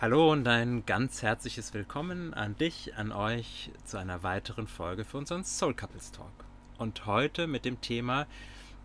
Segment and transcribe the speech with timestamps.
[0.00, 5.18] Hallo und ein ganz herzliches Willkommen an dich, an euch zu einer weiteren Folge für
[5.18, 6.30] unseren Soul Couples Talk.
[6.78, 8.28] Und heute mit dem Thema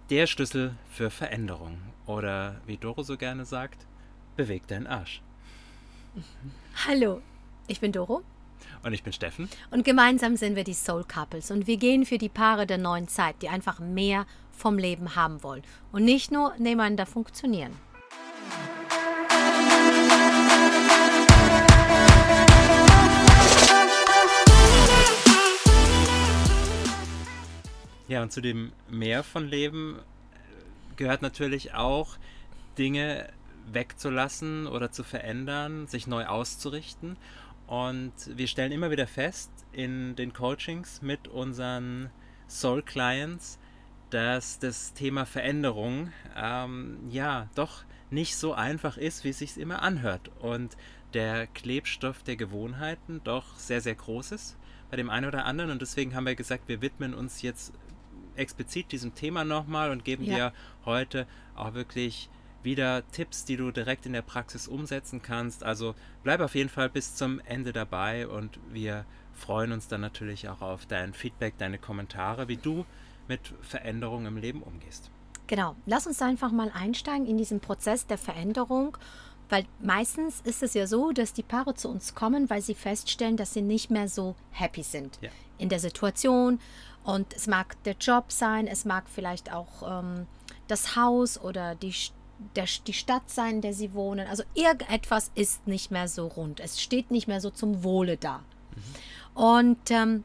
[0.10, 3.86] der Schlüssel für Veränderung oder wie Doro so gerne sagt,
[4.38, 5.22] beweg deinen Arsch.
[6.88, 7.22] Hallo,
[7.68, 8.24] ich bin Doro.
[8.82, 9.50] Und ich bin Steffen.
[9.70, 13.08] Und gemeinsam sind wir die Soul Couples und wir gehen für die Paare der neuen
[13.08, 15.62] Zeit, die einfach mehr vom Leben haben wollen
[15.92, 17.76] und nicht nur nebeneinander funktionieren.
[28.08, 30.00] Ja, und zu dem Mehr von Leben
[30.98, 32.18] gehört natürlich auch,
[32.78, 33.30] Dinge
[33.72, 37.18] wegzulassen oder zu verändern, sich neu auszurichten.
[37.66, 42.10] Und wir stellen immer wieder fest in den Coachings mit unseren
[42.50, 43.58] Soul Clients,
[44.10, 49.82] dass das Thema Veränderung ähm, ja doch nicht so einfach ist, wie es sich immer
[49.82, 50.30] anhört.
[50.40, 50.76] Und
[51.14, 54.58] der Klebstoff der Gewohnheiten doch sehr, sehr groß ist
[54.92, 55.72] bei dem einen oder anderen.
[55.72, 57.74] Und deswegen haben wir gesagt, wir widmen uns jetzt
[58.36, 60.36] explizit diesem Thema nochmal und geben ja.
[60.36, 60.54] dir
[60.86, 62.30] heute auch wirklich
[62.64, 65.64] wieder Tipps, die du direkt in der Praxis umsetzen kannst.
[65.64, 70.48] Also bleib auf jeden Fall bis zum Ende dabei und wir freuen uns dann natürlich
[70.50, 72.86] auch auf dein Feedback, deine Kommentare, wie du
[73.28, 75.12] mit Veränderungen im Leben umgehst.
[75.48, 78.98] Genau, lass uns einfach mal einsteigen in diesen Prozess der Veränderung,
[79.50, 83.38] weil meistens ist es ja so, dass die Paare zu uns kommen, weil sie feststellen,
[83.38, 85.30] dass sie nicht mehr so happy sind ja.
[85.58, 86.60] in der Situation
[87.04, 90.28] und es mag der Job sein, es mag vielleicht auch ähm,
[90.68, 91.94] das Haus oder die,
[92.56, 94.28] der, die Stadt sein, in der sie wohnen.
[94.28, 96.60] Also irgendetwas ist nicht mehr so rund.
[96.60, 98.38] Es steht nicht mehr so zum Wohle da.
[98.38, 99.42] Mhm.
[99.42, 100.24] Und ähm,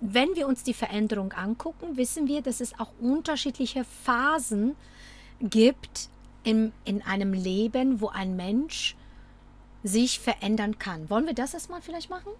[0.00, 4.76] wenn wir uns die Veränderung angucken, wissen wir, dass es auch unterschiedliche Phasen
[5.40, 6.08] gibt
[6.48, 8.96] in, in einem Leben, wo ein Mensch
[9.82, 11.10] sich verändern kann.
[11.10, 12.32] Wollen wir das erstmal vielleicht machen?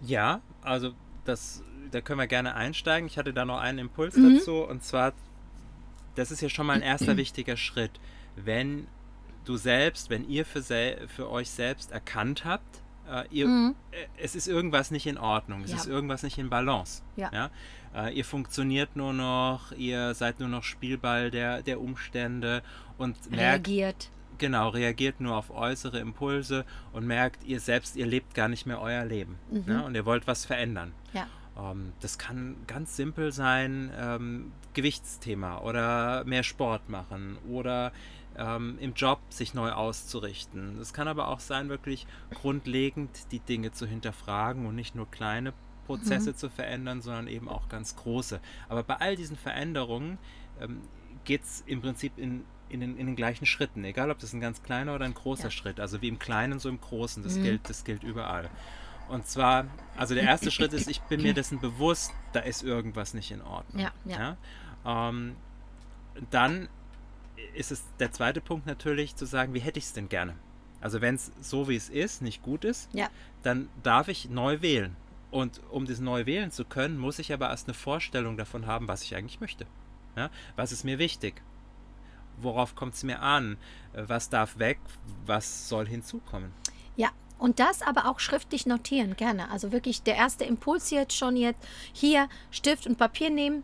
[0.00, 0.92] Ja, also
[1.24, 3.06] das, da können wir gerne einsteigen.
[3.06, 4.38] Ich hatte da noch einen Impuls mhm.
[4.38, 5.12] dazu und zwar,
[6.16, 7.92] das ist ja schon mal ein erster wichtiger Schritt.
[8.34, 8.88] Wenn
[9.44, 10.60] du selbst, wenn ihr für,
[11.06, 12.79] für euch selbst erkannt habt,
[13.10, 13.74] äh, ihr, mhm.
[13.90, 15.76] äh, es ist irgendwas nicht in Ordnung, es ja.
[15.76, 17.02] ist irgendwas nicht in Balance.
[17.16, 17.30] Ja.
[17.32, 17.50] ja?
[17.94, 22.62] Äh, ihr funktioniert nur noch, ihr seid nur noch Spielball der, der Umstände
[22.98, 24.10] und merkt, reagiert.
[24.38, 28.80] Genau, reagiert nur auf äußere Impulse und merkt, ihr selbst, ihr lebt gar nicht mehr
[28.80, 29.38] euer Leben.
[29.50, 29.64] Mhm.
[29.66, 29.84] Ne?
[29.84, 30.92] Und ihr wollt was verändern.
[31.12, 31.26] Ja.
[31.58, 37.92] Ähm, das kann ganz simpel sein, ähm, Gewichtsthema oder mehr Sport machen oder
[38.40, 40.78] ähm, im Job sich neu auszurichten.
[40.80, 45.52] Es kann aber auch sein, wirklich grundlegend die Dinge zu hinterfragen und nicht nur kleine
[45.86, 46.36] Prozesse mhm.
[46.36, 48.40] zu verändern, sondern eben auch ganz große.
[48.68, 50.18] Aber bei all diesen Veränderungen
[50.60, 50.80] ähm,
[51.24, 54.40] geht es im Prinzip in in den, in den gleichen Schritten, egal ob das ein
[54.40, 55.50] ganz kleiner oder ein großer ja.
[55.50, 57.42] Schritt, also wie im Kleinen, so im Großen, das, mhm.
[57.42, 58.48] gilt, das gilt überall.
[59.08, 63.12] Und zwar, also der erste Schritt ist, ich bin mir dessen bewusst, da ist irgendwas
[63.12, 63.82] nicht in Ordnung.
[63.82, 64.36] Ja, ja.
[64.84, 65.08] ja?
[65.08, 65.34] Ähm,
[66.30, 66.68] dann
[67.54, 70.34] ist es der zweite Punkt natürlich zu sagen, wie hätte ich es denn gerne?
[70.80, 73.08] Also wenn es so wie es ist, nicht gut ist, ja.
[73.42, 74.96] dann darf ich neu wählen.
[75.30, 78.88] Und um das neu wählen zu können, muss ich aber erst eine Vorstellung davon haben,
[78.88, 79.66] was ich eigentlich möchte.
[80.16, 80.30] Ja?
[80.56, 81.42] Was ist mir wichtig?
[82.42, 83.56] worauf kommt es mir an?
[83.92, 84.78] Was darf weg?
[85.26, 86.52] Was soll hinzukommen?
[86.96, 89.50] Ja, und das aber auch schriftlich notieren, gerne.
[89.50, 93.62] Also wirklich der erste Impuls jetzt schon jetzt hier Stift und Papier nehmen,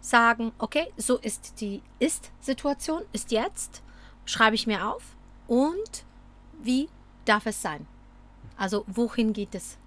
[0.00, 3.82] sagen, okay, so ist die Ist-Situation, ist jetzt,
[4.24, 5.16] schreibe ich mir auf
[5.46, 6.04] und
[6.60, 6.88] wie
[7.24, 7.86] darf es sein?
[8.56, 9.78] Also wohin geht es?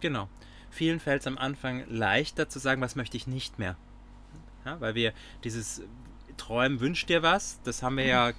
[0.00, 0.28] Genau.
[0.70, 3.76] Vielen fällt es am Anfang leichter zu sagen, was möchte ich nicht mehr.
[4.64, 5.12] Ja, weil wir
[5.44, 5.82] dieses
[6.36, 7.60] Träumen wünscht dir was.
[7.62, 8.10] Das haben wir mhm.
[8.10, 8.32] ja,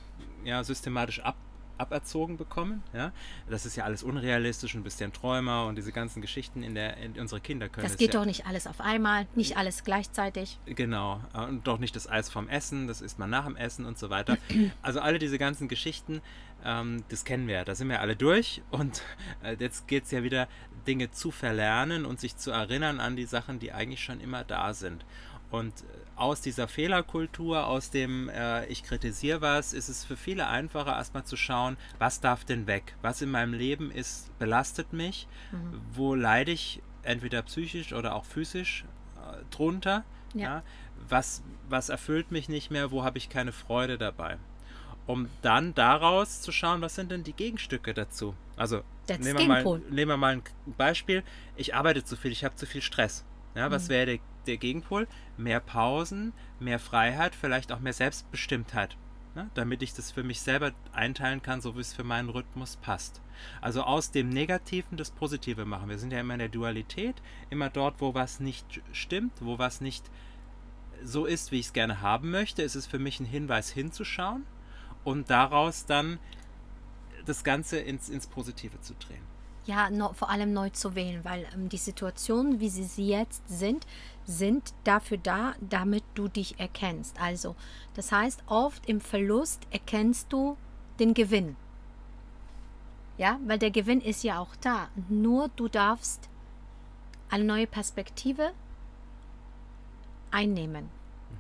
[0.44, 1.36] ja systematisch ab,
[1.78, 2.84] aberzogen bekommen.
[2.94, 3.12] Ja?
[3.50, 6.76] Das ist ja alles unrealistisch und bist ja ein Träumer und diese ganzen Geschichten in,
[6.76, 7.88] der, in unsere Kinder können.
[7.88, 10.60] Das geht ja, doch nicht alles auf einmal, nicht alles gleichzeitig.
[10.66, 11.22] Genau.
[11.34, 14.10] Und doch nicht das Eis vom Essen, das isst man nach dem Essen und so
[14.10, 14.38] weiter.
[14.82, 16.22] Also alle diese ganzen Geschichten,
[16.64, 19.02] ähm, das kennen wir, da sind wir alle durch und
[19.44, 20.48] äh, jetzt geht es ja wieder,
[20.88, 24.74] Dinge zu verlernen und sich zu erinnern an die Sachen, die eigentlich schon immer da
[24.74, 25.06] sind.
[25.50, 25.74] Und
[26.18, 31.24] aus dieser Fehlerkultur, aus dem äh, ich kritisiere was, ist es für viele einfacher, erstmal
[31.24, 32.96] zu schauen, was darf denn weg?
[33.02, 35.28] Was in meinem Leben ist, belastet mich?
[35.52, 35.82] Mhm.
[35.94, 38.84] Wo leide ich entweder psychisch oder auch physisch
[39.16, 40.04] äh, drunter?
[40.34, 40.42] Ja.
[40.42, 40.64] ja.
[41.08, 42.92] Was, was erfüllt mich nicht mehr?
[42.92, 44.38] Wo habe ich keine Freude dabei?
[45.06, 48.36] Um dann daraus zu schauen, was sind denn die Gegenstücke dazu?
[48.58, 50.44] Also nehmen wir, mal, nehmen wir mal ein
[50.78, 51.24] Beispiel.
[51.56, 53.24] Ich arbeite zu viel, ich habe zu viel Stress.
[53.56, 53.90] Ja, was mhm.
[53.90, 55.08] wäre der, der, Gegenpol?
[55.38, 58.98] Mehr Pausen, mehr Freiheit, vielleicht auch mehr Selbstbestimmtheit.
[59.38, 59.50] ne?
[59.54, 63.22] damit ich das für mich selber einteilen kann, so wie es für meinen Rhythmus passt.
[63.62, 65.90] Also aus dem Negativen das Positive machen.
[65.90, 67.16] Wir sind ja immer in der Dualität,
[67.50, 70.10] immer dort, wo was nicht stimmt, wo was nicht
[71.04, 74.46] so ist, wie ich es gerne haben möchte, ist es für mich ein Hinweis hinzuschauen
[75.04, 76.18] und daraus dann
[77.26, 79.37] das Ganze ins, ins Positive zu drehen.
[79.68, 83.44] Ja, no, vor allem neu zu wählen, weil ähm, die Situationen, wie sie, sie jetzt
[83.50, 83.86] sind,
[84.26, 87.20] sind dafür da, damit du dich erkennst.
[87.20, 87.54] Also,
[87.94, 90.56] das heißt, oft im Verlust erkennst du
[91.00, 91.58] den Gewinn.
[93.18, 94.88] Ja, weil der Gewinn ist ja auch da.
[95.10, 96.30] Nur du darfst
[97.30, 98.54] eine neue Perspektive
[100.32, 100.90] einnehmen.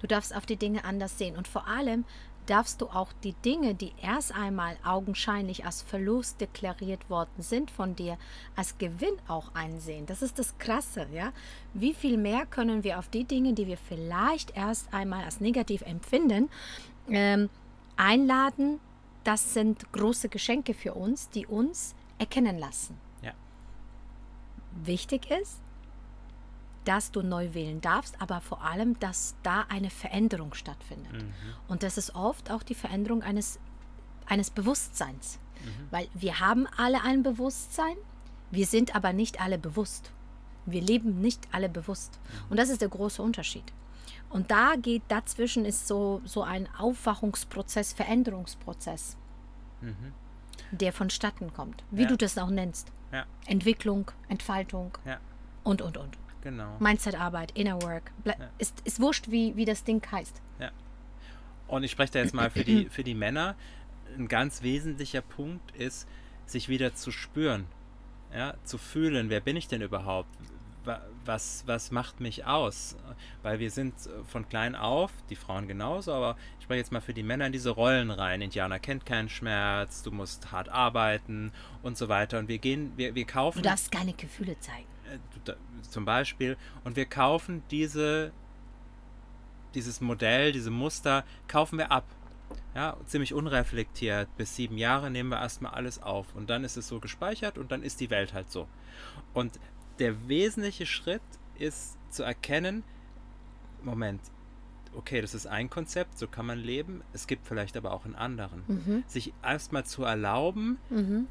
[0.02, 1.38] Du darfst auf die Dinge anders sehen.
[1.38, 2.04] Und vor allem
[2.50, 7.96] darfst du auch die Dinge, die erst einmal augenscheinlich als Verlust deklariert worden sind von
[7.96, 8.18] dir,
[8.56, 10.06] als Gewinn auch einsehen.
[10.06, 11.32] Das ist das Krasse, ja.
[11.74, 15.82] Wie viel mehr können wir auf die Dinge, die wir vielleicht erst einmal als negativ
[15.82, 16.50] empfinden,
[17.10, 17.50] ähm,
[17.96, 18.80] einladen?
[19.24, 22.98] Das sind große Geschenke für uns, die uns erkennen lassen.
[23.22, 23.34] Ja.
[24.84, 25.62] Wichtig ist,
[26.88, 31.14] dass du neu wählen darfst, aber vor allem, dass da eine Veränderung stattfindet.
[31.14, 31.34] Mhm.
[31.68, 33.60] Und das ist oft auch die Veränderung eines,
[34.26, 35.40] eines Bewusstseins.
[35.64, 35.88] Mhm.
[35.92, 37.98] Weil wir haben alle ein Bewusstsein,
[38.52, 40.12] wir sind aber nicht alle bewusst.
[40.66, 42.20] Wir leben nicht alle bewusst.
[42.24, 42.52] Mhm.
[42.52, 43.66] Und das ist der große Unterschied.
[44.30, 49.18] Und da geht dazwischen ist so, so ein Aufwachungsprozess, Veränderungsprozess,
[49.82, 50.14] mhm.
[50.72, 52.08] der vonstatten kommt, wie ja.
[52.08, 52.92] du das auch nennst.
[53.12, 53.26] Ja.
[53.46, 55.18] Entwicklung, Entfaltung ja.
[55.64, 56.18] und, und, und.
[56.48, 56.78] Genau.
[56.80, 58.14] Mindset-Arbeit, Inner Work.
[58.24, 58.34] ja.
[58.58, 60.42] ist, ist wurscht, wie, wie das Ding heißt.
[60.62, 60.72] Ja.
[61.68, 63.56] Und ich spreche da jetzt mal für die, für die Männer.
[64.18, 66.08] Ein ganz wesentlicher Punkt ist,
[66.46, 67.66] sich wieder zu spüren.
[68.34, 70.30] Ja, zu fühlen, wer bin ich denn überhaupt?
[71.26, 72.96] Was, was macht mich aus?
[73.42, 73.96] Weil wir sind
[74.28, 77.52] von klein auf, die Frauen genauso, aber ich spreche jetzt mal für die Männer in
[77.52, 78.42] diese Rollen rein.
[78.42, 81.52] Indianer kennt keinen Schmerz, du musst hart arbeiten
[81.84, 82.40] und so weiter.
[82.40, 83.58] Und wir gehen, wir, wir kaufen.
[83.58, 84.88] Du darfst keine Gefühle zeigen.
[85.12, 85.54] Äh,
[85.90, 86.58] zum Beispiel.
[86.84, 88.32] Und wir kaufen diese,
[89.74, 92.06] dieses Modell, diese Muster, kaufen wir ab.
[92.76, 94.30] Ja, ziemlich unreflektiert.
[94.38, 96.36] Bis sieben Jahre nehmen wir erstmal alles auf.
[96.36, 98.68] Und dann ist es so gespeichert und dann ist die Welt halt so.
[99.34, 99.60] Und
[100.00, 101.22] der wesentliche Schritt
[101.58, 102.84] ist zu erkennen,
[103.84, 104.22] Moment,
[104.96, 107.04] okay, das ist ein Konzept, so kann man leben.
[107.14, 108.64] Es gibt vielleicht aber auch einen anderen.
[108.68, 109.04] Mhm.
[109.08, 111.28] Sich erstmal zu erlauben, mhm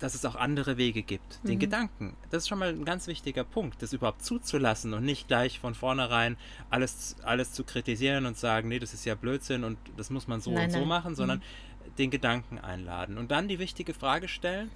[0.00, 1.40] dass es auch andere Wege gibt.
[1.44, 1.60] Den mhm.
[1.60, 2.16] Gedanken.
[2.30, 5.74] Das ist schon mal ein ganz wichtiger Punkt, das überhaupt zuzulassen und nicht gleich von
[5.74, 6.36] vornherein
[6.70, 10.40] alles, alles zu kritisieren und sagen, nee, das ist ja Blödsinn und das muss man
[10.40, 10.88] so nein, und so nein.
[10.88, 11.94] machen, sondern mhm.
[11.96, 13.18] den Gedanken einladen.
[13.18, 14.70] Und dann die wichtige Frage stellen,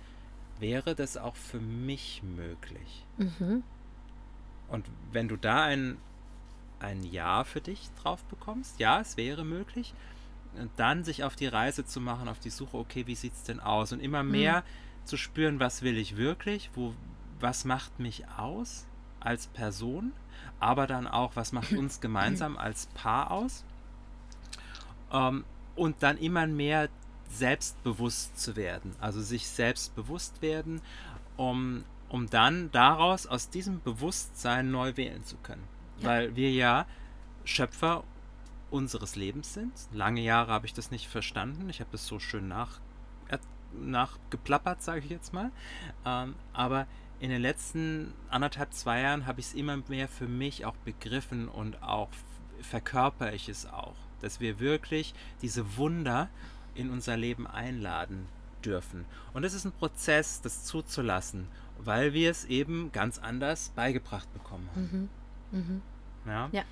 [0.60, 3.04] wäre das auch für mich möglich?
[3.16, 3.64] Mhm.
[4.68, 5.96] Und wenn du da ein,
[6.80, 9.94] ein Ja für dich drauf bekommst, ja, es wäre möglich,
[10.76, 13.58] dann sich auf die Reise zu machen, auf die Suche, okay, wie sieht es denn
[13.58, 13.92] aus?
[13.92, 16.94] Und immer mehr mhm zu spüren, was will ich wirklich, wo,
[17.40, 18.86] was macht mich aus
[19.20, 20.12] als Person,
[20.60, 23.64] aber dann auch, was macht uns gemeinsam als Paar aus.
[25.12, 25.44] Ähm,
[25.76, 26.88] und dann immer mehr
[27.28, 30.80] selbstbewusst zu werden, also sich selbst bewusst werden,
[31.36, 35.64] um, um dann daraus, aus diesem Bewusstsein neu wählen zu können.
[35.98, 36.08] Ja.
[36.08, 36.86] Weil wir ja
[37.44, 38.04] Schöpfer
[38.70, 39.72] unseres Lebens sind.
[39.92, 41.68] Lange Jahre habe ich das nicht verstanden.
[41.68, 42.80] Ich habe das so schön nach,
[43.80, 45.50] nachgeplappert, sage ich jetzt mal.
[46.04, 46.86] Ähm, aber
[47.20, 51.48] in den letzten anderthalb, zwei Jahren habe ich es immer mehr für mich auch begriffen
[51.48, 52.08] und auch
[52.60, 56.28] verkörper ich es auch, dass wir wirklich diese Wunder
[56.74, 58.26] in unser Leben einladen
[58.64, 59.04] dürfen.
[59.32, 64.68] Und es ist ein Prozess, das zuzulassen, weil wir es eben ganz anders beigebracht bekommen
[64.74, 65.10] haben.
[65.52, 65.58] Mhm.
[65.58, 65.82] Mhm.
[66.26, 66.48] Ja?
[66.52, 66.62] ja.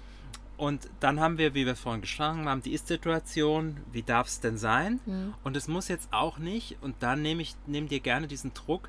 [0.63, 4.57] Und dann haben wir, wie wir vorhin gesprochen haben, die Ist-Situation, wie darf es denn
[4.57, 5.01] sein?
[5.07, 5.35] Mhm.
[5.43, 8.89] Und es muss jetzt auch nicht, und dann nehme ich nehm dir gerne diesen Druck,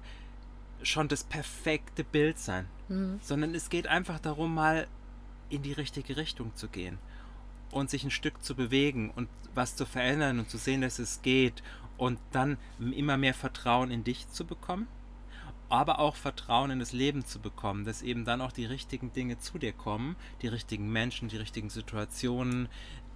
[0.84, 2.68] schon das perfekte Bild sein.
[2.90, 3.20] Mhm.
[3.24, 4.86] Sondern es geht einfach darum, mal
[5.50, 7.00] in die richtige Richtung zu gehen
[7.72, 11.24] und sich ein Stück zu bewegen und was zu verändern und zu sehen, dass es
[11.24, 11.64] geht
[11.98, 14.88] und dann immer mehr Vertrauen in dich zu bekommen
[15.74, 19.40] aber auch Vertrauen in das Leben zu bekommen, dass eben dann auch die richtigen Dinge
[19.40, 22.70] zu dir kommen, die richtigen Menschen, die richtigen Situationen,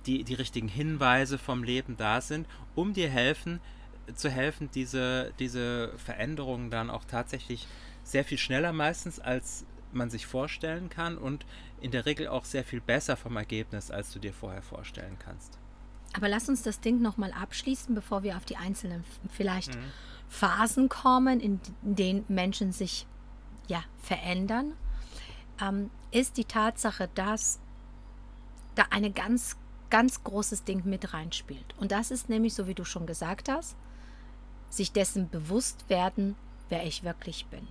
[0.07, 3.59] die, die richtigen Hinweise vom Leben da sind, um dir helfen,
[4.15, 7.67] zu helfen, diese, diese Veränderungen dann auch tatsächlich
[8.03, 11.45] sehr viel schneller meistens, als man sich vorstellen kann und
[11.79, 15.59] in der Regel auch sehr viel besser vom Ergebnis, als du dir vorher vorstellen kannst.
[16.13, 19.91] Aber lass uns das Ding nochmal abschließen, bevor wir auf die einzelnen vielleicht mhm.
[20.29, 23.07] Phasen kommen, in denen Menschen sich
[23.67, 24.73] ja, verändern,
[25.61, 27.59] ähm, ist die Tatsache, dass
[28.75, 29.57] da eine ganz
[29.89, 31.75] ganz großes Ding mit reinspielt.
[31.79, 33.75] Und das ist nämlich, so wie du schon gesagt hast,
[34.69, 36.35] sich dessen bewusst werden,
[36.69, 37.67] wer ich wirklich bin.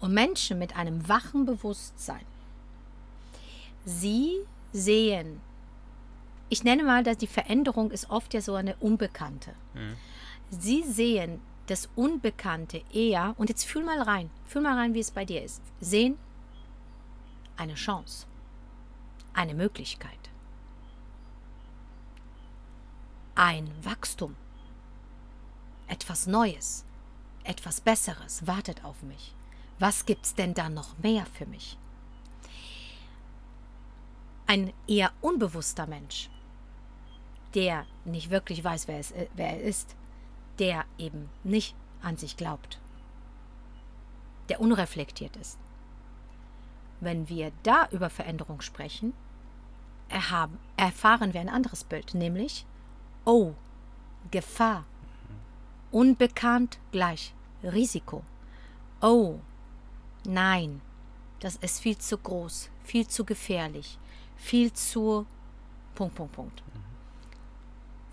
[0.00, 2.24] Und Menschen mit einem wachen Bewusstsein,
[3.84, 4.38] sie
[4.72, 5.40] sehen,
[6.48, 9.52] ich nenne mal, dass die Veränderung ist oft ja so eine Unbekannte.
[9.74, 9.96] Mhm.
[10.50, 11.40] Sie sehen
[11.72, 15.42] das Unbekannte eher, und jetzt fühl mal rein, fühl mal rein, wie es bei dir
[15.42, 15.62] ist.
[15.80, 16.18] Sehen?
[17.56, 18.26] Eine Chance,
[19.32, 20.30] eine Möglichkeit,
[23.34, 24.36] ein Wachstum,
[25.88, 26.84] etwas Neues,
[27.44, 28.46] etwas Besseres.
[28.46, 29.34] Wartet auf mich.
[29.78, 31.78] Was gibt's denn da noch mehr für mich?
[34.46, 36.28] Ein eher unbewusster Mensch,
[37.54, 39.96] der nicht wirklich weiß, wer, es, wer er ist,
[40.62, 42.78] der eben nicht an sich glaubt,
[44.48, 45.58] der unreflektiert ist.
[47.00, 49.12] Wenn wir da über Veränderung sprechen,
[50.08, 52.64] erhaben, erfahren wir ein anderes Bild, nämlich,
[53.24, 53.54] oh,
[54.30, 54.84] Gefahr,
[55.90, 58.22] unbekannt gleich Risiko.
[59.00, 59.40] Oh,
[60.24, 60.80] nein,
[61.40, 63.98] das ist viel zu groß, viel zu gefährlich,
[64.36, 65.26] viel zu
[65.96, 66.62] Punkt, Punkt, Punkt.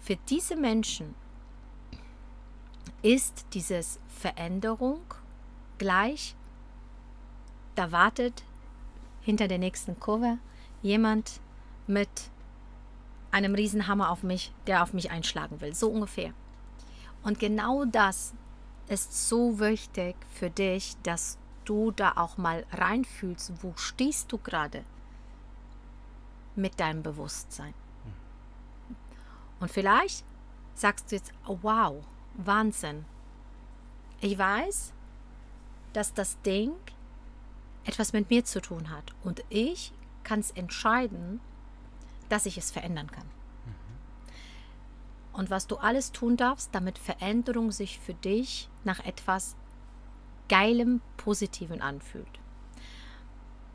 [0.01, 1.13] Für diese Menschen
[3.01, 5.01] ist dieses Veränderung
[5.77, 6.35] gleich,
[7.75, 8.43] da wartet
[9.21, 10.37] hinter der nächsten Kurve
[10.81, 11.39] jemand
[11.87, 12.09] mit
[13.31, 15.73] einem Riesenhammer auf mich, der auf mich einschlagen will.
[15.73, 16.33] So ungefähr.
[17.23, 18.33] Und genau das
[18.87, 24.83] ist so wichtig für dich, dass du da auch mal reinfühlst, wo stehst du gerade
[26.55, 27.73] mit deinem Bewusstsein.
[29.59, 30.25] Und vielleicht
[30.73, 32.03] sagst du jetzt, oh, wow,
[32.45, 33.05] Wahnsinn.
[34.21, 34.93] Ich weiß,
[35.93, 36.71] dass das Ding
[37.83, 39.91] etwas mit mir zu tun hat und ich
[40.23, 41.39] kann es entscheiden,
[42.29, 43.25] dass ich es verändern kann.
[43.25, 45.39] Mhm.
[45.39, 49.55] Und was du alles tun darfst, damit Veränderung sich für dich nach etwas
[50.49, 52.27] Geilem, Positiven anfühlt.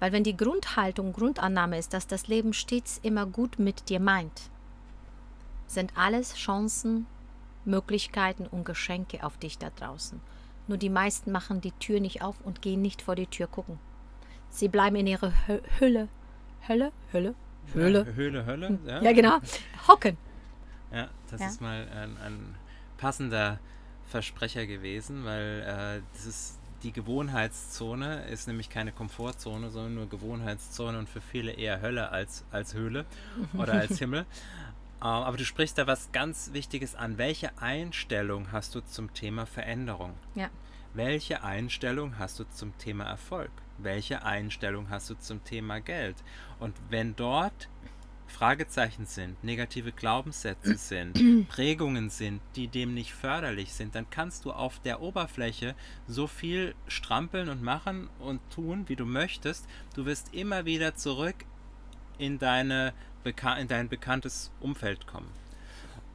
[0.01, 4.51] Weil wenn die Grundhaltung, Grundannahme ist, dass das Leben stets immer gut mit dir meint,
[5.67, 7.07] sind alles Chancen,
[7.65, 10.21] Möglichkeiten und Geschenke auf dich da draußen.
[10.67, 13.79] Nur die meisten machen die Tür nicht auf und gehen nicht vor die Tür gucken.
[14.49, 15.33] Sie bleiben in ihrer
[15.79, 16.09] Hülle,
[16.69, 17.35] Hölle, Hölle,
[17.73, 18.07] Höhle.
[18.07, 18.79] Ja, Höhle, Hölle, hm.
[18.87, 19.03] ja.
[19.03, 19.13] ja.
[19.13, 19.39] genau.
[19.89, 20.17] Hocken.
[20.93, 21.47] Ja, das ja.
[21.49, 22.55] ist mal ein, ein,
[22.97, 23.59] passender
[24.07, 30.99] Versprecher gewesen, weil äh, das ist die Gewohnheitszone ist nämlich keine Komfortzone, sondern nur Gewohnheitszone
[30.99, 33.07] und für viele eher Hölle als, als Höhle
[33.59, 34.27] oder als Himmel.
[35.05, 37.19] Ähm, aber du sprichst da was ganz Wichtiges an.
[37.19, 40.15] Welche Einstellung hast du zum Thema Veränderung?
[40.35, 40.49] Ja.
[40.95, 43.51] Welche Einstellung hast du zum Thema Erfolg?
[43.79, 46.17] Welche Einstellung hast du zum Thema Geld?
[46.59, 47.69] Und wenn dort
[48.29, 54.53] Fragezeichen sind, negative Glaubenssätze sind, Prägungen sind, die dem nicht förderlich sind, dann kannst du
[54.53, 55.75] auf der Oberfläche
[56.07, 59.67] so viel strampeln und machen und tun, wie du möchtest.
[59.95, 61.45] Du wirst immer wieder zurück
[62.17, 65.31] in deine in dein bekanntes Umfeld kommen.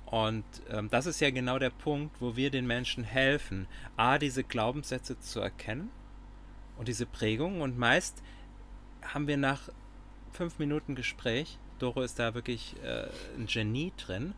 [0.06, 4.44] Und ähm, das ist ja genau der Punkt, wo wir den Menschen helfen, a, diese
[4.44, 5.92] Glaubenssätze zu erkennen
[6.78, 7.62] und diese Prägung.
[7.62, 8.24] Und meist
[9.04, 9.70] haben wir nach
[10.32, 14.34] fünf Minuten Gespräch, Doro ist da wirklich äh, ein Genie drin,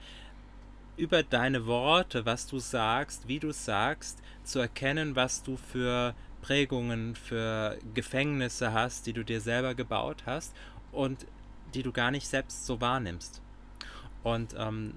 [0.97, 7.15] über deine Worte, was du sagst, wie du sagst, zu erkennen, was du für Prägungen,
[7.15, 10.53] für Gefängnisse hast, die du dir selber gebaut hast
[10.91, 11.25] und
[11.73, 13.41] die du gar nicht selbst so wahrnimmst.
[14.23, 14.95] Und ähm,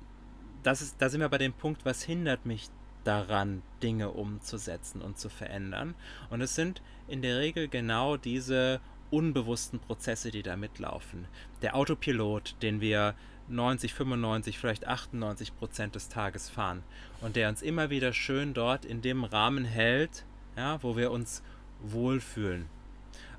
[0.62, 2.68] das ist, da sind wir bei dem Punkt, was hindert mich
[3.04, 5.94] daran, Dinge umzusetzen und zu verändern.
[6.30, 11.26] Und es sind in der Regel genau diese unbewussten Prozesse, die da mitlaufen.
[11.62, 13.14] Der Autopilot, den wir
[13.48, 16.82] 90, 95, vielleicht 98 Prozent des Tages fahren
[17.20, 20.24] und der uns immer wieder schön dort in dem Rahmen hält,
[20.56, 21.42] ja, wo wir uns
[21.82, 22.66] wohlfühlen.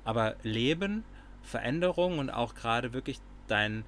[0.04, 1.02] Aber Leben
[1.46, 3.84] Veränderung und auch gerade wirklich dein,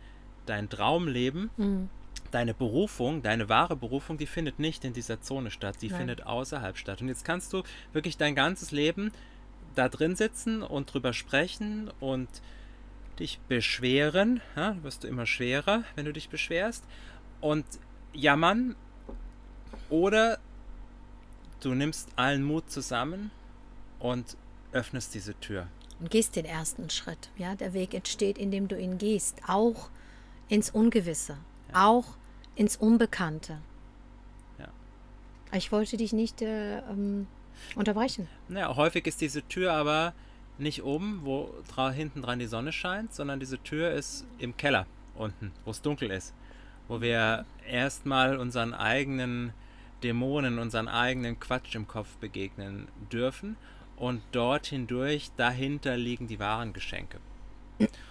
[0.47, 1.88] dein Traumleben, mhm.
[2.31, 5.99] deine Berufung, deine wahre Berufung, die findet nicht in dieser Zone statt, die Nein.
[5.99, 7.00] findet außerhalb statt.
[7.03, 7.62] Und jetzt kannst du
[7.93, 9.12] wirklich dein ganzes Leben
[9.75, 12.29] da drin sitzen und drüber sprechen und
[13.19, 14.41] dich beschweren.
[14.57, 16.85] Ja, wirst du immer schwerer, wenn du dich beschwerst.
[17.41, 17.65] Und
[18.12, 18.77] jammern.
[19.91, 20.38] Oder
[21.61, 23.31] du nimmst allen Mut zusammen
[23.99, 24.37] und
[24.73, 25.69] öffnest diese Tür
[26.00, 27.31] und gehst den ersten Schritt.
[27.37, 29.90] Ja, der Weg entsteht, indem du ihn gehst, auch
[30.49, 31.37] ins Ungewisse,
[31.73, 31.87] ja.
[31.87, 32.05] auch
[32.55, 33.59] ins Unbekannte.
[34.59, 34.69] Ja.
[35.52, 37.26] Ich wollte dich nicht äh, ähm,
[37.75, 38.28] unterbrechen.
[38.49, 40.14] Naja, häufig ist diese Tür aber
[40.59, 44.87] nicht oben, wo dra hinten dran die Sonne scheint, sondern diese Tür ist im Keller
[45.14, 46.35] unten, wo es dunkel ist.
[46.88, 49.52] wo wir erstmal unseren eigenen
[50.02, 53.57] Dämonen, unseren eigenen Quatsch im Kopf begegnen dürfen
[53.99, 57.19] und dort hindurch, dahinter liegen die wahren Geschenke.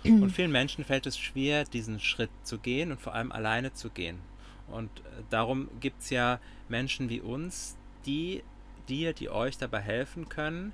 [0.04, 3.90] Und vielen Menschen fällt es schwer, diesen Schritt zu gehen und vor allem alleine zu
[3.90, 4.20] gehen.
[4.68, 6.40] Und äh, darum gibt es ja
[6.70, 8.44] Menschen wie uns, die
[8.88, 10.74] dir, die euch dabei helfen können,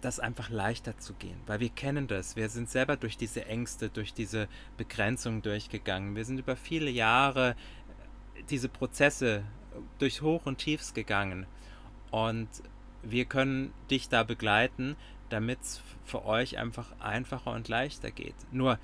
[0.00, 2.36] das einfach leichter zu gehen, weil wir kennen das.
[2.36, 6.14] Wir sind selber durch diese Ängste, durch diese Begrenzung durchgegangen.
[6.14, 7.50] Wir sind über viele Jahre
[8.36, 9.42] äh, diese Prozesse
[9.98, 11.46] durch Hoch und Tiefs gegangen.
[12.10, 12.48] Und
[13.02, 14.96] wir können dich da begleiten,
[15.28, 18.34] damit es für euch einfach einfacher und leichter geht.
[18.50, 18.78] Nur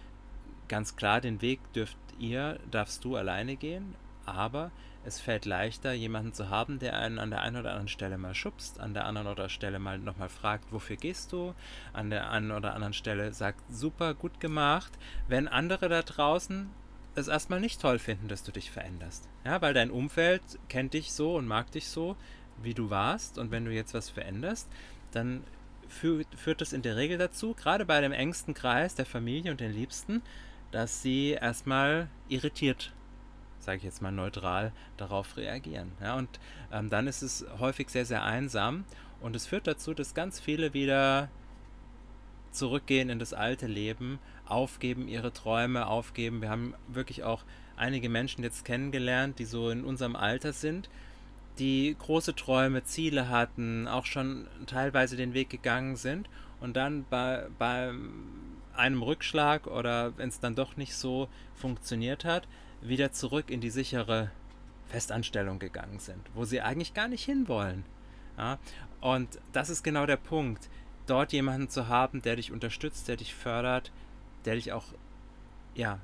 [0.69, 3.95] ganz klar, den Weg dürft ihr, darfst du alleine gehen,
[4.27, 4.71] aber
[5.05, 8.35] es fällt leichter, jemanden zu haben, der einen an der einen oder anderen Stelle mal
[8.35, 11.55] schubst, an der anderen oder Stelle mal nochmal fragt, wofür gehst du,
[11.93, 14.93] an der einen oder anderen Stelle sagt, super, gut gemacht,
[15.29, 16.71] wenn andere da draußen
[17.17, 19.29] es erstmal nicht toll finden, dass du dich veränderst.
[19.45, 22.17] Ja, weil dein Umfeld kennt dich so und mag dich so,
[22.63, 24.69] wie du warst und wenn du jetzt was veränderst,
[25.13, 25.45] dann
[25.89, 29.61] führt, führt das in der Regel dazu, gerade bei dem engsten Kreis der Familie und
[29.61, 30.23] den Liebsten,
[30.71, 32.93] dass sie erstmal irritiert
[33.65, 35.93] sage ich jetzt mal neutral, darauf reagieren.
[36.01, 36.29] Ja, und
[36.73, 38.85] ähm, dann ist es häufig sehr, sehr einsam
[39.21, 41.29] und es führt dazu, dass ganz viele wieder
[42.51, 46.43] zurückgehen in das alte Leben, aufgeben ihre Träume, aufgeben.
[46.43, 47.43] Wir haben wirklich auch
[47.77, 50.89] einige Menschen jetzt kennengelernt, die so in unserem Alter sind,
[51.59, 56.29] die große Träume, Ziele hatten, auch schon teilweise den Weg gegangen sind
[56.61, 57.93] und dann bei, bei
[58.75, 62.49] einem Rückschlag oder wenn es dann doch nicht so funktioniert hat,
[62.81, 64.31] wieder zurück in die sichere
[64.89, 67.85] Festanstellung gegangen sind, wo sie eigentlich gar nicht hinwollen.
[68.37, 68.59] Ja?
[69.01, 70.69] Und das ist genau der Punkt,
[71.07, 73.93] dort jemanden zu haben, der dich unterstützt, der dich fördert,
[74.45, 74.85] der dich auch,
[75.75, 76.01] ja,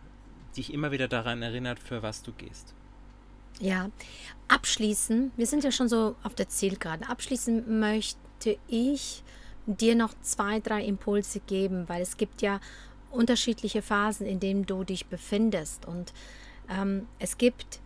[0.57, 2.75] dich immer wieder daran erinnert, für was du gehst.
[3.61, 3.91] Ja,
[4.49, 7.07] abschließen, wir sind ja schon so auf der Zielgerade.
[7.09, 9.23] Abschließen möchte ich
[9.67, 12.59] dir noch zwei, drei Impulse geben, weil es gibt ja
[13.11, 15.87] unterschiedliche Phasen, in denen du dich befindest.
[15.87, 16.15] Und
[16.71, 17.81] ähm, es gibt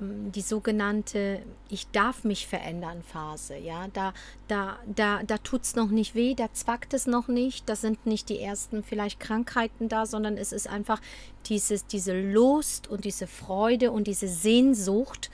[0.00, 3.56] die sogenannte Ich darf mich verändern Phase.
[3.56, 4.12] Ja, da,
[4.46, 8.06] da, da, da tut es noch nicht weh, da zwackt es noch nicht, da sind
[8.06, 11.00] nicht die ersten vielleicht Krankheiten da, sondern es ist einfach
[11.46, 15.30] dieses, diese Lust und diese Freude und diese Sehnsucht,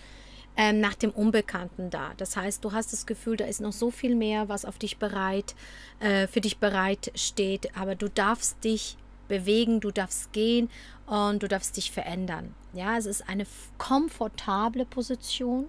[0.56, 2.12] ähm, nach dem Unbekannten da.
[2.16, 4.98] Das heißt, du hast das Gefühl, da ist noch so viel mehr, was auf dich
[4.98, 5.54] bereit,
[6.00, 8.96] äh, für dich bereit steht, aber du darfst dich
[9.28, 10.70] bewegen, du darfst gehen
[11.06, 12.54] und du darfst dich verändern.
[12.74, 13.46] Ja, es ist eine
[13.78, 15.68] komfortable Position.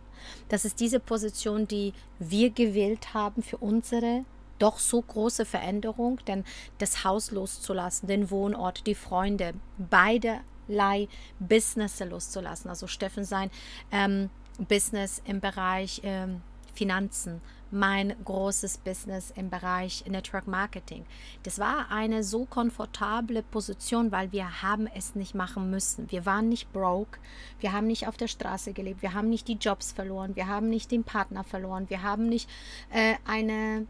[0.50, 4.26] Das ist diese Position, die wir gewählt haben für unsere
[4.58, 6.44] doch so große Veränderung, denn
[6.80, 11.08] das Haus loszulassen, den Wohnort, die Freunde, beiderlei
[11.40, 12.70] Business loszulassen.
[12.70, 13.52] Also Steffen sein
[13.92, 16.42] ähm, Business im Bereich ähm,
[16.74, 17.42] Finanzen,
[17.76, 21.06] mein großes Business im Bereich Network Marketing.
[21.44, 26.10] Das war eine so komfortable Position, weil wir haben es nicht machen müssen.
[26.10, 27.20] Wir waren nicht broke,
[27.60, 30.70] wir haben nicht auf der Straße gelebt, wir haben nicht die Jobs verloren, wir haben
[30.70, 32.50] nicht den Partner verloren, wir haben nicht
[32.92, 33.86] äh, eine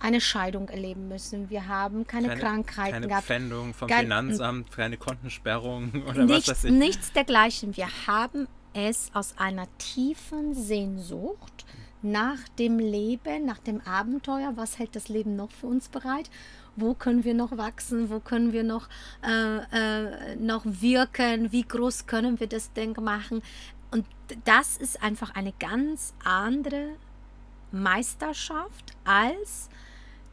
[0.00, 1.48] eine Scheidung erleben müssen.
[1.48, 3.26] Wir haben keine, keine Krankheiten keine gehabt.
[3.26, 6.72] Keine Pfändung vom Gar, Finanzamt, keine Kontensperrung oder nichts, was weiß ich.
[6.72, 7.74] Nichts dergleichen.
[7.76, 11.63] Wir haben es aus einer tiefen Sehnsucht
[12.04, 16.30] nach dem Leben, nach dem Abenteuer, was hält das Leben noch für uns bereit?
[16.76, 18.10] Wo können wir noch wachsen?
[18.10, 18.88] Wo können wir noch,
[19.26, 21.50] äh, äh, noch wirken?
[21.50, 23.42] Wie groß können wir das Ding machen?
[23.90, 24.06] Und
[24.44, 26.90] das ist einfach eine ganz andere
[27.72, 29.68] Meisterschaft als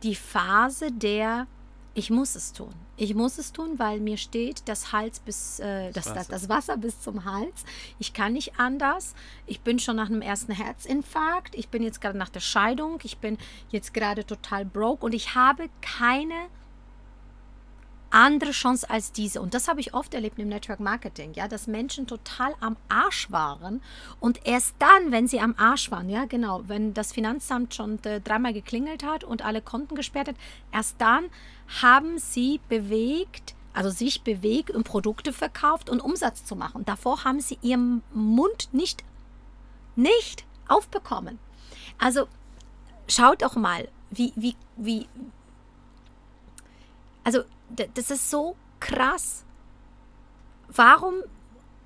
[0.04, 1.48] die Phase der
[1.94, 2.74] ich muss es tun.
[2.96, 6.78] Ich muss es tun, weil mir steht das Hals bis äh, das, das, das, Wasser
[6.78, 7.66] bis zum Hals.
[8.00, 9.14] Ich kann nicht anders.
[9.46, 11.56] Ich bin schon nach einem ersten Herzinfarkt.
[11.56, 13.00] Ich bin jetzt gerade nach der Scheidung.
[13.04, 13.38] Ich bin
[13.72, 16.48] jetzt gerade total broke und ich habe keine
[18.12, 19.42] andere Chance als diese.
[19.42, 23.32] Und das habe ich oft erlebt im Network Marketing, ja, dass Menschen total am Arsch
[23.32, 23.82] waren
[24.20, 28.22] und erst dann, wenn sie am Arsch waren, ja, genau, wenn das Finanzamt schon äh,
[28.22, 30.36] dreimal geklingelt hat und alle Konten gesperrt hat,
[30.72, 31.26] erst dann
[31.82, 36.84] haben sie bewegt, also sich bewegt und Produkte verkauft und Umsatz zu machen.
[36.86, 39.04] Davor haben sie ihren Mund nicht,
[39.96, 41.40] nicht aufbekommen.
[41.98, 42.28] Also
[43.08, 45.08] schaut doch mal, wie, wie, wie,
[47.32, 49.46] also das ist so krass.
[50.68, 51.16] Warum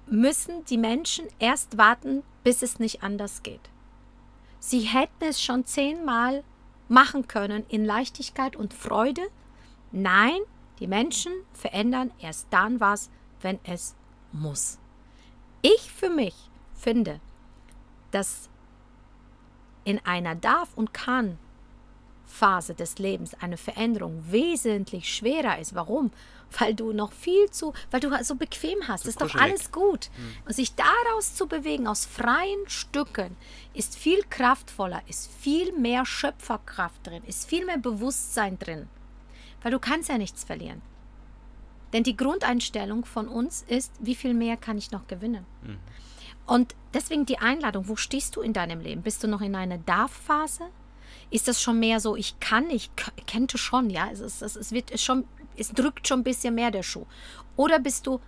[0.07, 3.69] müssen die Menschen erst warten, bis es nicht anders geht?
[4.59, 6.43] Sie hätten es schon zehnmal
[6.87, 9.21] machen können in Leichtigkeit und Freude.
[9.91, 10.39] Nein,
[10.79, 13.95] die Menschen verändern erst dann was, wenn es
[14.31, 14.79] muss.
[15.61, 17.19] Ich für mich finde,
[18.09, 18.49] dass
[19.83, 20.93] in einer Darf- und
[22.25, 25.75] Kann-Phase des Lebens eine Veränderung wesentlich schwerer ist.
[25.75, 26.11] Warum?
[26.59, 29.03] Weil du noch viel zu, weil du so bequem hast.
[29.03, 30.09] So ist doch alles gut.
[30.15, 30.33] Hm.
[30.45, 33.35] Und sich daraus zu bewegen, aus freien Stücken,
[33.73, 38.87] ist viel kraftvoller, ist viel mehr Schöpferkraft drin, ist viel mehr Bewusstsein drin.
[39.61, 40.81] Weil du kannst ja nichts verlieren.
[41.93, 45.45] Denn die Grundeinstellung von uns ist, wie viel mehr kann ich noch gewinnen?
[45.63, 45.79] Mhm.
[46.45, 49.01] Und deswegen die Einladung, wo stehst du in deinem Leben?
[49.01, 50.69] Bist du noch in einer Darf-Phase?
[51.29, 52.89] Ist das schon mehr so, ich kann, ich
[53.27, 55.25] könnte schon, ja, es, ist, es, wird schon,
[55.57, 57.05] es drückt schon ein bisschen mehr der Schuh.
[57.55, 58.19] Oder bist du,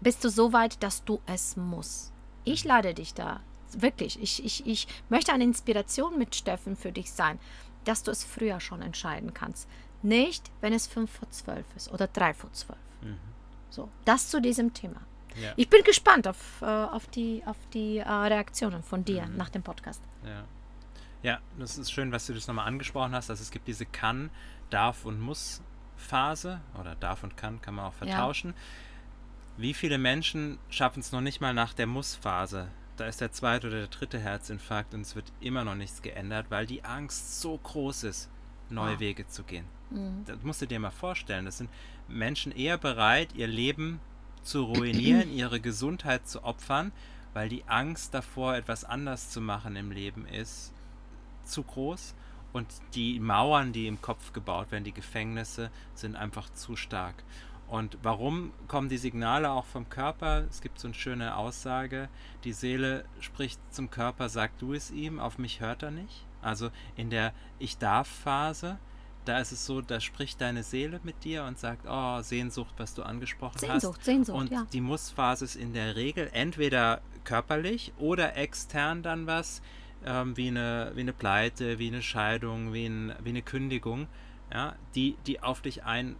[0.00, 2.12] bist du so weit, dass du es musst?
[2.44, 3.40] Ich lade dich da,
[3.78, 7.38] wirklich, ich, ich, ich möchte eine Inspiration mit Steffen für dich sein,
[7.84, 9.68] dass du es früher schon entscheiden kannst.
[10.02, 12.78] Nicht, wenn es 5 vor 12 ist oder 3 vor 12.
[13.02, 13.18] Mhm.
[13.70, 15.00] So, das zu diesem Thema.
[15.40, 15.52] Ja.
[15.56, 19.36] Ich bin gespannt auf, äh, auf die, auf die äh, Reaktionen von dir mhm.
[19.36, 20.02] nach dem Podcast.
[20.24, 20.44] Ja.
[21.22, 23.30] ja, das ist schön, was du das nochmal angesprochen hast.
[23.30, 24.30] Also es gibt diese kann,
[24.70, 25.62] darf und muss
[25.96, 28.50] Phase oder darf und kann kann man auch vertauschen.
[28.50, 28.56] Ja.
[29.56, 32.68] Wie viele Menschen schaffen es noch nicht mal nach der Muss-Phase?
[32.96, 36.46] Da ist der zweite oder der dritte Herzinfarkt und es wird immer noch nichts geändert,
[36.48, 38.30] weil die Angst so groß ist,
[38.68, 39.00] neue wow.
[39.00, 39.66] Wege zu gehen.
[39.90, 40.24] Mhm.
[40.26, 41.44] Das musst du dir mal vorstellen.
[41.44, 41.70] Das sind
[42.08, 44.00] Menschen eher bereit, ihr Leben
[44.44, 46.92] zu ruinieren, ihre Gesundheit zu opfern,
[47.32, 50.72] weil die Angst davor, etwas anders zu machen im Leben ist,
[51.44, 52.14] zu groß.
[52.52, 57.16] Und die Mauern, die im Kopf gebaut werden, die Gefängnisse, sind einfach zu stark.
[57.66, 60.44] Und warum kommen die Signale auch vom Körper?
[60.48, 62.08] Es gibt so eine schöne Aussage,
[62.44, 66.26] die Seele spricht zum Körper, sag du es ihm, auf mich hört er nicht.
[66.42, 68.78] Also in der Ich darf Phase
[69.24, 72.94] da ist es so, da spricht deine Seele mit dir und sagt, oh, Sehnsucht, was
[72.94, 74.04] du angesprochen Sehnsucht, hast.
[74.04, 74.66] Sehnsucht, Sehnsucht, und ja.
[74.72, 79.62] die Muss-Phase ist in der Regel entweder körperlich oder extern dann was,
[80.04, 84.06] ähm, wie, eine, wie eine Pleite, wie eine Scheidung, wie, ein, wie eine Kündigung,
[84.52, 86.16] ja, die, die auf dich ein,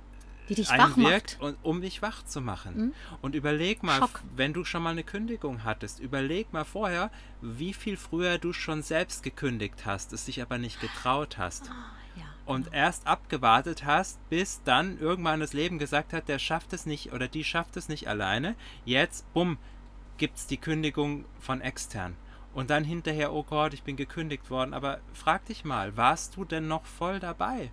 [0.48, 2.76] die dich einwirkt, und, um dich wach zu machen.
[2.76, 2.92] Mhm.
[3.22, 4.22] Und überleg mal, Schock.
[4.34, 8.82] wenn du schon mal eine Kündigung hattest, überleg mal vorher, wie viel früher du schon
[8.82, 11.70] selbst gekündigt hast, es dich aber nicht getraut hast.
[11.70, 12.03] Oh
[12.46, 17.12] und erst abgewartet hast, bis dann irgendwann das Leben gesagt hat, der schafft es nicht
[17.12, 18.54] oder die schafft es nicht alleine.
[18.84, 19.58] Jetzt, bumm,
[20.18, 22.16] gibt es die Kündigung von extern.
[22.52, 24.74] Und dann hinterher, oh Gott, ich bin gekündigt worden.
[24.74, 27.70] Aber frag dich mal, warst du denn noch voll dabei?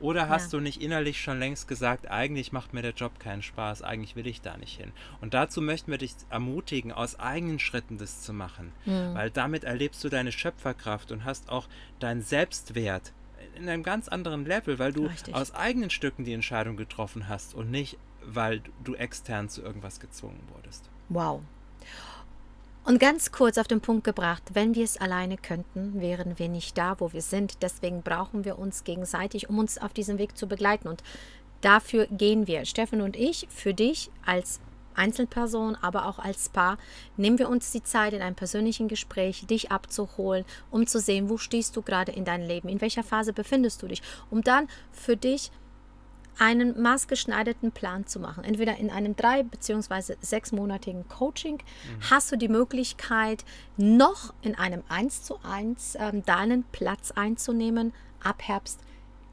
[0.00, 0.58] Oder hast ja.
[0.58, 4.26] du nicht innerlich schon längst gesagt, eigentlich macht mir der Job keinen Spaß, eigentlich will
[4.26, 4.92] ich da nicht hin?
[5.20, 8.72] Und dazu möchten wir dich ermutigen, aus eigenen Schritten das zu machen.
[8.86, 9.14] Mhm.
[9.14, 11.68] Weil damit erlebst du deine Schöpferkraft und hast auch
[12.00, 13.12] deinen Selbstwert
[13.56, 15.34] in einem ganz anderen Level, weil du Richtig.
[15.34, 20.40] aus eigenen Stücken die Entscheidung getroffen hast und nicht, weil du extern zu irgendwas gezwungen
[20.52, 20.88] wurdest.
[21.08, 21.42] Wow.
[22.84, 26.76] Und ganz kurz auf den Punkt gebracht, wenn wir es alleine könnten, wären wir nicht
[26.76, 27.62] da, wo wir sind.
[27.62, 30.88] Deswegen brauchen wir uns gegenseitig, um uns auf diesem Weg zu begleiten.
[30.88, 31.02] Und
[31.62, 34.60] dafür gehen wir, Steffen und ich, für dich als
[34.94, 36.78] Einzelperson, aber auch als Paar,
[37.16, 41.38] nehmen wir uns die Zeit in einem persönlichen Gespräch, dich abzuholen, um zu sehen, wo
[41.38, 45.16] stehst du gerade in deinem Leben, in welcher Phase befindest du dich, um dann für
[45.16, 45.50] dich
[46.38, 48.44] einen maßgeschneiderten Plan zu machen.
[48.44, 50.16] Entweder in einem drei- bzw.
[50.20, 52.10] sechsmonatigen Coaching mhm.
[52.10, 53.44] hast du die Möglichkeit,
[53.76, 57.92] noch in einem 1 zu 1 ähm, deinen Platz einzunehmen.
[58.22, 58.80] Ab Herbst,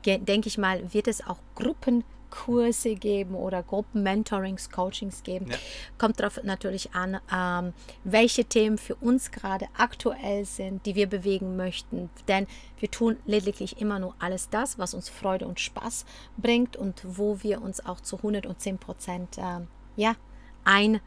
[0.06, 5.48] denke ich mal, wird es auch Gruppen Kurse geben oder Gruppen-Mentorings, Coachings geben.
[5.52, 5.58] Ja.
[6.00, 11.56] Kommt darauf natürlich an, ähm, welche Themen für uns gerade aktuell sind, die wir bewegen
[11.56, 12.10] möchten.
[12.28, 12.48] Denn
[12.80, 16.06] wir tun lediglich immer nur alles das, was uns Freude und Spaß
[16.38, 20.16] bringt und wo wir uns auch zu 110 Prozent ähm, ja,
[20.64, 21.00] ein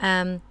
[0.00, 0.42] ähm,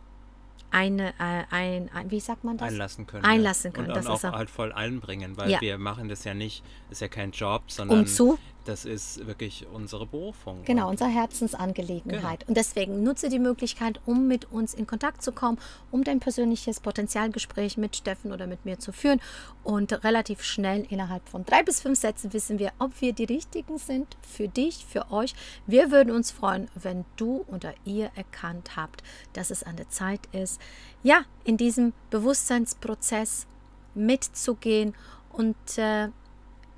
[0.71, 2.67] eine, äh, ein, ein, wie sagt man das?
[2.67, 3.23] Einlassen können.
[3.23, 3.91] Einlassen können.
[3.91, 5.61] Und, und auch, auch halt voll einbringen, weil ja.
[5.61, 9.65] wir machen das ja nicht, ist ja kein Job, sondern um zu das ist wirklich
[9.71, 10.63] unsere Berufung.
[10.65, 12.39] Genau, unsere Herzensangelegenheit.
[12.39, 12.49] Genau.
[12.49, 15.57] Und deswegen nutze die Möglichkeit, um mit uns in Kontakt zu kommen,
[15.91, 19.21] um dein persönliches Potenzialgespräch mit Steffen oder mit mir zu führen.
[19.63, 23.77] Und relativ schnell, innerhalb von drei bis fünf Sätzen, wissen wir, ob wir die richtigen
[23.77, 25.33] sind für dich, für euch.
[25.67, 30.21] Wir würden uns freuen, wenn du oder ihr erkannt habt, dass es an der Zeit
[30.31, 30.59] ist,
[31.03, 33.47] ja, in diesem Bewusstseinsprozess
[33.93, 34.95] mitzugehen
[35.31, 36.09] und äh,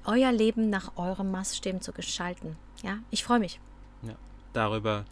[0.07, 2.55] euer Leben nach eurem Maßstäben zu gestalten.
[2.81, 3.59] Ja, ich freue mich.
[4.01, 4.15] Ja,
[4.53, 5.05] darüber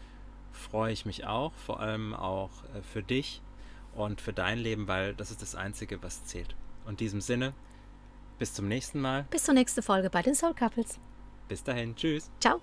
[0.51, 3.41] freue ich mich auch, vor allem auch äh, für dich
[3.93, 6.55] und für dein Leben, weil das ist das Einzige, was zählt.
[6.85, 7.53] Und in diesem Sinne,
[8.39, 9.25] bis zum nächsten Mal.
[9.29, 10.97] Bis zur nächsten Folge bei den Soul Couples.
[11.47, 12.31] Bis dahin, tschüss.
[12.39, 12.61] Ciao.